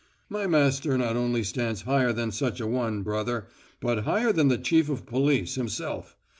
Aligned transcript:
My 0.29 0.47
master 0.47 0.97
not 0.97 1.15
only 1.15 1.43
stands 1.43 1.83
higher 1.83 2.11
than 2.11 2.31
such 2.31 2.59
a 2.59 2.65
one, 2.65 3.03
brother, 3.03 3.45
but 3.79 3.99
higher 4.05 4.31
than 4.33 4.47
the 4.47 4.57
chief 4.57 4.89
of 4.89 5.05
police 5.05 5.53
himself. 5.53 6.15